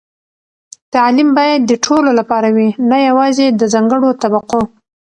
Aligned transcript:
تعلیم 0.93 1.29
باید 1.37 1.61
د 1.65 1.71
ټولو 1.85 2.09
لپاره 2.19 2.47
وي، 2.55 2.69
نه 2.89 2.97
یوازې 3.07 3.45
د 3.51 3.61
ځانګړو 3.73 4.09
طبقو. 4.21 4.61